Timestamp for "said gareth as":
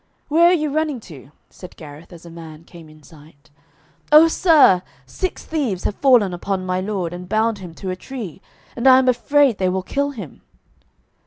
1.51-2.25